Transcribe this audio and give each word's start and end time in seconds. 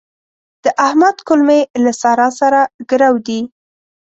د 0.63 0.65
احمد 0.87 1.17
کولمې 1.27 1.59
له 1.83 1.91
سارا 2.01 2.27
سره 2.39 2.59
ګرو 2.89 3.13
دي. 3.27 3.39